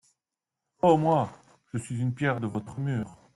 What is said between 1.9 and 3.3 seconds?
une pierre de votre mur.